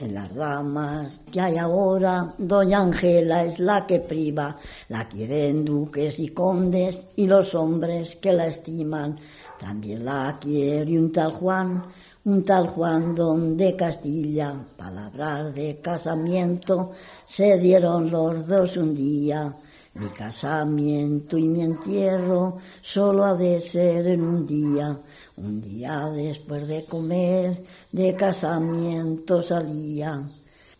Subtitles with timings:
[0.00, 4.56] En las damas que hay ahora, doña Angela es la que priva,
[4.88, 9.18] la quieren duques y condes y los hombres que la estiman.
[9.58, 11.84] También la quiere un tal Juan,
[12.24, 14.54] un tal Juan don de Castilla.
[14.74, 16.92] Palabras de casamiento
[17.26, 19.54] se dieron los dos un día.
[19.92, 25.00] Mi casamiento y mi entierro solo ha de ser en un día.
[25.36, 30.22] Un día después de comer, de casamiento salía.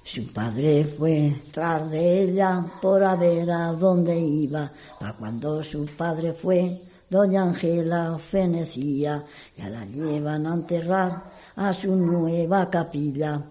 [0.04, 4.70] Su padre fue tras de ella por a ver a dónde iba.
[5.00, 6.80] Pa' cuando su padre fue,
[7.10, 9.24] doña Angela fenecía,
[9.56, 11.24] ya la llevan a enterrar
[11.56, 13.42] a su nueva capilla.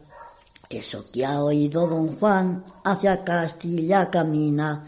[0.69, 4.85] Eso que ha oído don Juan hacia Castilla camina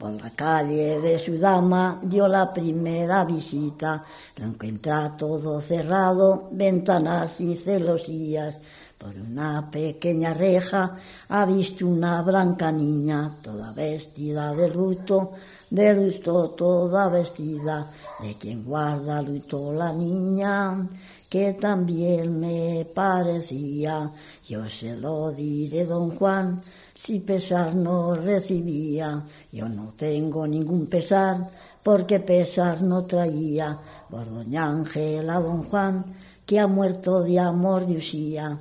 [0.00, 4.02] por la calle de su dama dio la primera visita.
[4.36, 8.58] Lo encuentra todo cerrado, ventanas y celosías.
[9.00, 10.94] Por una pequeña reja
[11.30, 15.32] ha visto una blanca niña, toda vestida de luto,
[15.70, 17.90] de luto toda vestida.
[18.22, 20.86] De quien guarda luto la niña,
[21.30, 24.10] que también me parecía.
[24.46, 26.60] Yo se lo diré, don Juan,
[26.94, 29.24] si pesar no recibía.
[29.50, 31.50] Yo no tengo ningún pesar,
[31.82, 33.78] porque pesar no traía.
[34.10, 36.04] Por doña Ángela, don Juan,
[36.44, 38.60] que ha muerto de amor de usía.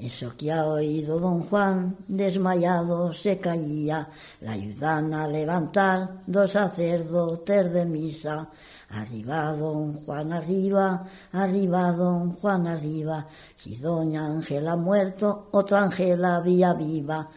[0.00, 4.08] Iso que ha oído don Juan, desmayado se caía,
[4.40, 8.48] la ayudan a levantar dos sacerdotes de misa.
[8.88, 16.72] Arriba don Juan arriba, arriba don Juan arriba, si doña Ángela muerto, otra Ángela vía
[16.72, 17.28] viva.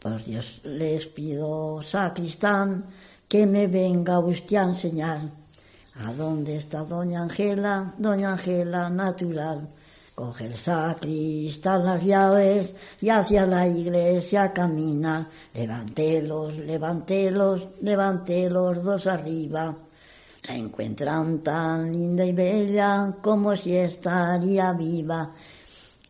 [0.00, 2.86] Por Dios les pido, sacristán,
[3.28, 5.20] que me venga usted a enseñar.
[6.02, 9.68] ¿A dónde está doña Ángela, doña Ángela natural?
[10.18, 15.30] Coge el sacristán las llaves y hacia la iglesia camina.
[15.54, 19.76] Levantélos, levantélos, levantélos dos arriba.
[20.48, 25.30] La encuentran tan linda y bella como si estaría viva.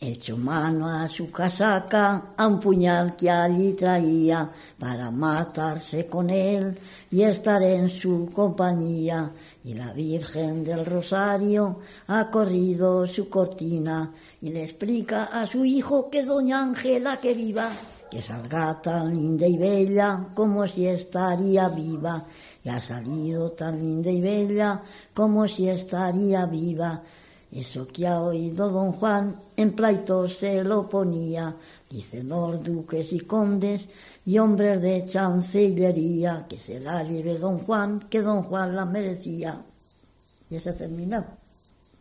[0.01, 4.49] Echó mano a su casaca, a un puñal que allí traía,
[4.79, 6.79] para matarse con él
[7.11, 9.33] y estar en su compañía.
[9.65, 16.09] Y la Virgen del Rosario ha corrido su cortina y le explica a su hijo
[16.09, 17.69] que doña Ángela que viva,
[18.09, 22.25] que salga tan linda y bella como si estaría viva.
[22.63, 24.81] Y ha salido tan linda y bella
[25.13, 27.03] como si estaría viva.
[27.51, 31.57] Eso que ha oído don Juan en pleito se lo ponía,
[31.89, 33.89] dicen los duques y condes
[34.27, 39.65] y hombres de chancillería, que se la lleve don Juan, que don Juan la merecía.
[40.51, 41.27] Ya se ha terminado.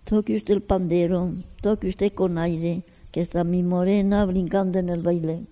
[0.04, 1.32] Toque usted el pandero,
[1.62, 5.46] toque usted con aire, que está mi morena brincando en el baile.